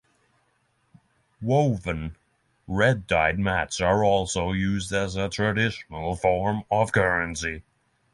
[1.43, 2.15] Woven,
[2.65, 7.61] red-dyed mats are also used as a traditional form of currency.